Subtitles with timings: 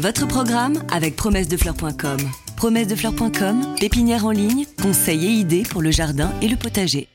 [0.00, 2.18] Votre programme avec promessedefleurs.com.
[2.56, 7.08] Promessedefleurs.com, pépinière en ligne, conseils et idées pour le jardin et le potager.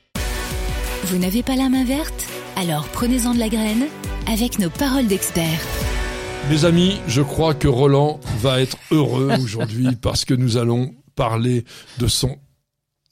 [1.05, 2.27] Vous n'avez pas la main verte?
[2.57, 3.85] Alors prenez-en de la graine
[4.27, 5.61] avec nos paroles d'experts.
[6.49, 11.63] Mes amis, je crois que Roland va être heureux aujourd'hui parce que nous allons parler
[11.99, 12.37] de son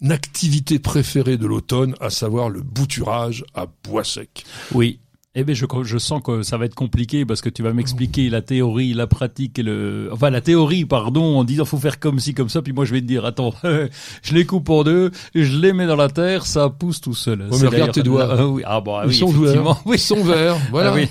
[0.09, 4.43] activité préférée de l'automne, à savoir le bouturage à bois sec.
[4.73, 4.99] Oui,
[5.33, 8.29] eh bien, je, je sens que ça va être compliqué parce que tu vas m'expliquer
[8.29, 12.19] la théorie, la pratique et le, enfin, la théorie, pardon, en disant faut faire comme
[12.19, 15.11] ci, comme ça, puis moi je vais te dire, attends, je les coupe en deux,
[15.33, 17.47] je les mets dans la terre, ça pousse tout seul.
[17.49, 18.21] mais regarde tes doigts.
[18.41, 19.73] Ah, oui, ah, bon, Ils oui, sont effectivement.
[19.73, 19.93] verts.
[19.93, 20.57] Ils sont verts.
[20.71, 20.91] Voilà.
[20.91, 21.07] Ah oui.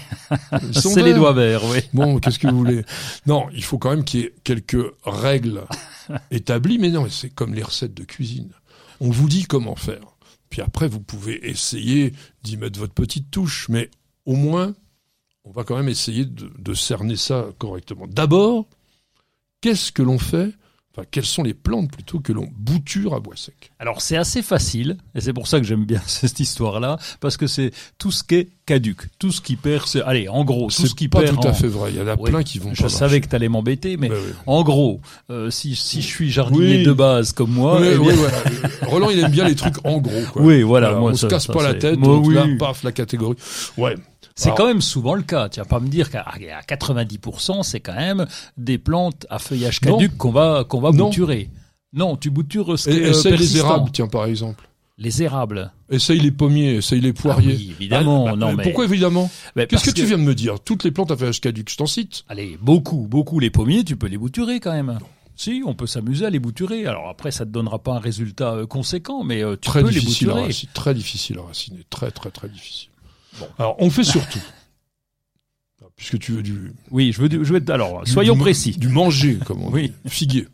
[0.68, 1.78] Ils sont C'est les doigts verts, oui.
[1.92, 2.82] Bon, qu'est-ce que vous voulez?
[3.26, 5.62] Non, il faut quand même qu'il y ait quelques règles
[6.30, 8.50] établies, mais non, c'est comme les recettes de cuisine.
[9.00, 10.00] On vous dit comment faire.
[10.50, 13.90] Puis après, vous pouvez essayer d'y mettre votre petite touche, mais
[14.30, 14.74] au moins,
[15.44, 18.06] on va quand même essayer de, de cerner ça correctement.
[18.06, 18.66] D'abord,
[19.60, 20.50] qu'est-ce que l'on fait
[20.92, 23.70] Enfin, quelles sont les plantes plutôt que l'on bouture à bois sec?
[23.78, 27.46] Alors c'est assez facile, et c'est pour ça que j'aime bien cette histoire-là, parce que
[27.46, 30.88] c'est tout ce qui est caduc, tout ce qui perd, c'est, allez, en gros, tout
[30.88, 31.92] ce qui pas perd tout à en- fait vrai.
[31.92, 33.20] Il y en a plein qui vont Je pas savais marcher.
[33.20, 34.16] que t'allais m'embêter, mais oui.
[34.48, 36.82] en gros, euh, si, si je suis jardinier Oui.
[36.82, 38.68] de base comme moi, Oui, eh bien-.
[38.88, 40.22] Roland, il aime bien les trucs en gros.
[40.32, 40.42] Quoi.
[40.42, 42.00] Oui, voilà, moi, on ça- se casse ça, pas la tête.
[42.00, 43.36] Moi, donc là, paf, la catégorie.
[43.76, 43.94] Ouais.
[44.42, 45.48] C'est quand même souvent le cas.
[45.48, 49.80] Tu vas pas me dire qu'à à 90%, c'est quand même des plantes à feuillage
[49.80, 51.06] caduc qu'on va qu'on va Non.
[51.06, 51.50] bouturer.
[51.92, 54.68] Non, tu boutures ce qui est essaye les érables, tiens, par exemple.
[54.96, 55.72] Les érables.
[55.88, 57.54] Essaye les pommiers, essaye les poiriers.
[57.54, 58.26] Ah oui, évidemment.
[58.26, 60.84] Ah, bah, non, mais mais Pourquoi évidemment Qu'est-ce que, tu viens de me dire Toutes
[60.84, 62.24] les plantes à feuillage caduc, je t'en cite.
[62.28, 64.98] Allez, beaucoup, beaucoup les pommiers, tu peux les bouturer quand même.
[65.36, 66.84] Si, on peut s'amuser à les bouturer.
[66.84, 69.88] Alors après, ça te donnera pas un résultat euh, conséquent, mais euh, tu Très peux
[69.88, 70.42] les à bouturer.
[70.42, 70.70] raciner.
[70.74, 71.80] Très difficile à raciner.
[71.88, 72.89] Très, très, très difficile.
[73.38, 73.48] Bon.
[73.58, 74.42] Alors, on fait surtout.
[75.96, 76.72] Puisque tu veux du.
[76.90, 77.62] Oui, je veux, du- je veux.
[77.70, 78.72] Alors, du- soyons du- précis.
[78.72, 79.92] Du manger, comme on Oui.
[80.04, 80.10] dit.
[80.10, 80.48] Figuier,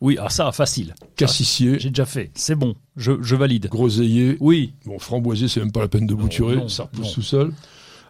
[0.00, 0.94] Oui, ah ça, facile.
[1.16, 2.30] cassissier, J'ai déjà fait.
[2.34, 2.74] C'est bon.
[2.96, 3.66] Je, je valide.
[3.68, 4.36] groseillier.
[4.40, 4.72] Oui.
[4.86, 7.12] Bon, framboisier, c'est même pas la peine de bouturer, non, ça repousse non.
[7.12, 7.52] tout seul.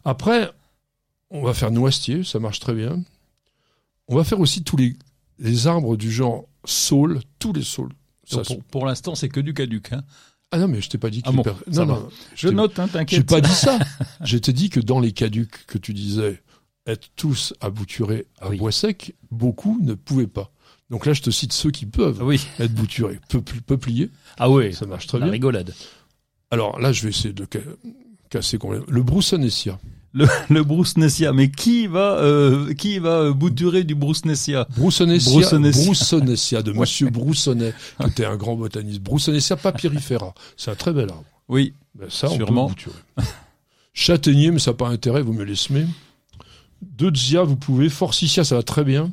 [0.05, 0.51] Après,
[1.31, 3.03] on va faire noisetier, ça marche très bien.
[4.07, 4.97] On va faire aussi tous les,
[5.39, 7.93] les arbres du genre saule, tous les saules.
[8.31, 9.93] Pour pour l'instant, c'est que du caduc.
[9.93, 10.03] Hein.
[10.51, 12.01] Ah non, mais je t'ai pas dit que Ah les bon, per- ça Non, va.
[12.01, 13.27] non, Je t'ai- note, hein, J'ai t'inquiète.
[13.27, 13.79] pas dit ça.
[14.25, 16.43] je t'ai dit que dans les caducs que tu disais
[16.87, 18.57] être tous à bouturer à Oui.
[18.57, 20.51] bois sec, beaucoup ne pouvaient pas.
[20.89, 22.41] Donc là, je te cite ceux qui peuvent Oui.
[22.59, 23.21] être bouturés.
[23.29, 24.73] Peupl- Peuplier, Ah oui.
[24.73, 25.33] ça marche très La bien.
[25.33, 25.75] rigolade.
[26.51, 27.47] Alors là, je vais essayer de
[28.31, 28.87] casser complètement.
[28.89, 29.79] Le broussonessia.
[30.15, 31.33] Le, le.
[31.33, 34.67] Mais qui va, euh, qui va euh, bouturer du Broussonessia.
[34.77, 39.01] Broussonessia de Monsieur Broussonet, qui était un grand botaniste.
[39.01, 41.25] Broussonessia papyrifera, c'est un très bel arbre.
[41.49, 41.75] Oui.
[41.95, 42.67] Ben, ça, on Sûrement.
[42.67, 43.29] peut bouturer.
[43.93, 45.87] Châtaignier, mais ça n'a pas intérêt, vous me les semer.
[46.83, 47.89] Deutzia, vous pouvez.
[47.89, 49.11] Forsythia, ça va très bien.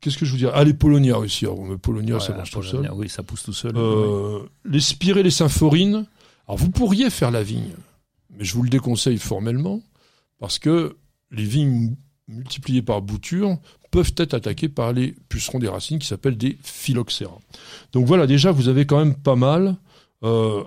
[0.00, 0.52] Qu'est-ce que je vous dirais?
[0.54, 1.44] Ah, les Polonia aussi.
[1.44, 2.88] Alors, mais Polonia, ça marche tout seul.
[2.94, 3.72] Oui, ça pousse tout seul.
[3.76, 6.06] Euh, les spirées, les symphorines.
[6.46, 7.72] Alors, vous pourriez faire la vigne,
[8.38, 9.82] mais je vous le déconseille formellement,
[10.38, 10.96] parce que
[11.30, 11.96] les vignes
[12.28, 13.58] multipliées par bouture
[13.90, 17.38] peuvent être attaquées par les pucerons des racines qui s'appellent des phylloxéra.
[17.92, 19.76] Donc voilà, déjà, vous avez quand même pas mal
[20.22, 20.62] euh,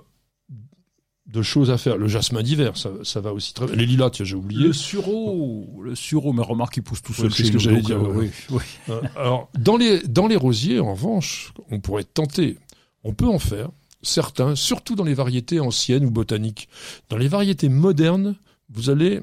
[1.26, 1.96] de choses à faire.
[1.96, 3.76] Le jasmin d'hiver, ça, ça va aussi très bien.
[3.76, 4.66] Les lilas, tiens, j'ai oublié.
[4.66, 7.32] Le sureau, le sureau, mais remarque, il pousse tout seul.
[7.32, 8.30] C'est ce que j'allais dire, euh, ouais.
[8.30, 8.62] oui, oui.
[8.90, 12.58] Euh, alors, dans les, dans les rosiers, en revanche, on pourrait tenter,
[13.04, 13.70] on peut en faire,
[14.02, 16.68] certains, surtout dans les variétés anciennes ou botaniques.
[17.08, 18.36] Dans les variétés modernes,
[18.70, 19.20] vous allez,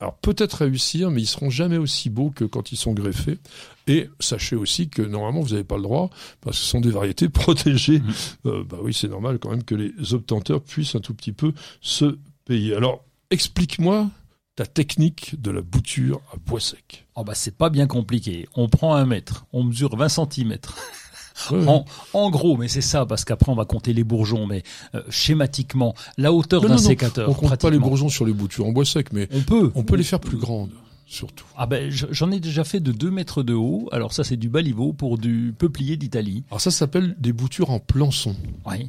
[0.00, 3.38] alors peut-être réussir, mais ils seront jamais aussi beaux que quand ils sont greffés.
[3.86, 6.90] Et sachez aussi que normalement, vous n'avez pas le droit, parce que ce sont des
[6.90, 8.00] variétés protégées.
[8.00, 8.12] Mhm.
[8.46, 11.52] Euh, bah oui, c'est normal quand même que les obtenteurs puissent un tout petit peu
[11.80, 12.74] se payer.
[12.74, 14.10] Alors, explique-moi
[14.58, 17.06] ta technique de la bouture à bois sec.
[17.14, 18.48] Oh bah c'est pas bien compliqué.
[18.54, 20.76] On prend un mètre, on mesure 20 centimètres.
[21.52, 21.84] En,
[22.14, 24.62] en gros, mais c'est ça, parce qu'après on va compter les bourgeons, mais
[24.94, 27.28] euh, schématiquement, la hauteur d'un sécateur.
[27.30, 29.70] On compte pas les bourgeons sur les boutures en bois sec, mais On peut.
[29.74, 30.70] on peut les faire plus grandes,
[31.06, 31.44] surtout.
[31.56, 33.88] Ah ben je- j'en ai déjà fait de 2 mètres de haut.
[33.92, 36.44] Alors ça c'est du baliveau pour du peuplier d'Italie.
[36.50, 38.34] Alors ça s'appelle des boutures en plançon.
[38.66, 38.88] Oui.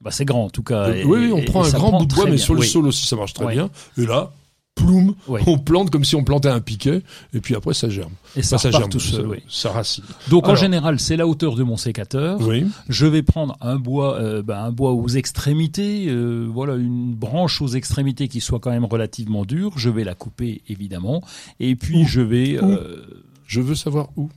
[0.00, 0.88] Bah c'est grand en tout cas.
[0.88, 2.54] Euh, Et- oui, on et- prend et un grand bout de bois, mais bien, sur
[2.54, 2.66] le oui.
[2.68, 3.70] sol aussi, ça marche très bien.
[3.98, 4.32] Et là,
[4.74, 5.40] ploum, Oui.
[5.46, 8.12] on plante comme si on plantait un piquet, et puis après ça germe.
[8.36, 9.26] Et ça, Enfin, ça germe, tout ça, seul.
[9.26, 9.38] oui.
[9.48, 10.04] ça racine.
[10.30, 12.40] Donc en général c'est la hauteur de mon sécateur.
[12.40, 12.66] Oui.
[12.88, 17.62] Je vais prendre un bois, euh, ben, un bois aux extrémités, euh, voilà une branche
[17.62, 19.72] aux extrémités qui soit quand même relativement dure.
[19.78, 21.22] Je vais la couper évidemment,
[21.60, 22.58] et puis Où je vais.
[22.60, 23.06] Où euh,
[23.46, 24.30] Je veux savoir où.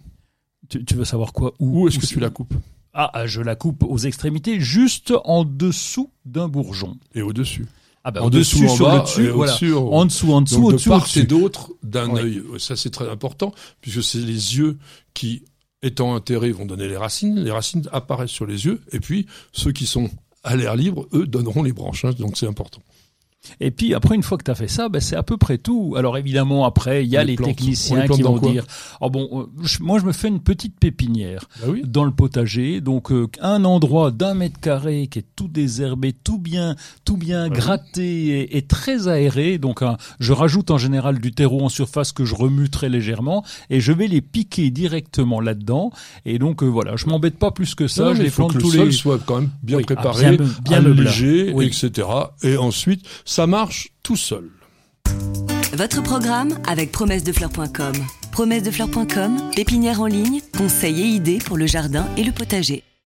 [0.69, 2.53] tu, tu veux savoir quoi Où, Où est-ce que tu la coupes?
[2.93, 6.97] Ah, ah, je la coupe aux extrémités, juste en dessous d'un bourgeon.
[7.13, 7.67] Et au-dessus.
[8.09, 9.51] Ah bah, en en dessous, en sur bas, le dessus, et voilà.
[9.51, 11.23] au-dessus, En dessous, en dessous, Donc de au-dessus, part et au-dessus.
[11.27, 12.41] d'autre d'un œil.
[12.57, 14.77] Ça c'est très important puisque c'est les yeux
[15.13, 15.43] qui,
[15.83, 17.37] étant enterrés, vont donner les racines.
[17.43, 20.09] Les racines apparaissent sur les yeux et puis ceux qui sont
[20.43, 22.05] à l'air libre, eux, donneront les branches.
[22.05, 22.11] hein.
[22.17, 22.81] donc c'est important.
[23.61, 25.57] Et puis après, une fois que tu as fait ça, ben, c'est à peu près
[25.57, 25.93] tout.
[25.97, 28.65] Alors évidemment, après, il y a Les techniciens qui vont dire,
[28.99, 31.81] oh bon, euh, je- moi je me fais une petite pépinière Bah oui.
[31.85, 36.37] dans le potager, donc euh, un endroit d'un mètre carré qui est tout désherbé, tout
[36.39, 36.75] bien,
[37.05, 39.57] tout bien gratté et, et très aéré.
[39.59, 43.43] Donc un- je rajoute en général du terreau en surface que je remue très légèrement
[43.69, 45.91] et je vais les piquer directement là-dedans.
[46.25, 48.05] Et donc euh, voilà, je m'embête pas plus que ça.
[48.05, 48.91] Non, je les il faut plante que le sol les.
[48.91, 51.01] soit quand même bien Oui, ah, préparé, bien me- bien meublé.
[51.07, 51.65] allégé, Oui.
[51.67, 52.07] etc.
[52.43, 54.49] Et ensuite, ça marche tout seul.
[55.73, 57.93] Votre programme avec promessedefleurs.com.
[58.31, 62.83] Promessedefleurs.com, pépinière en ligne, conseils et idées pour le jardin et le potager.